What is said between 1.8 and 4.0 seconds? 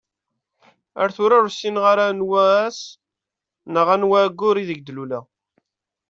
ara anwa ass neɣ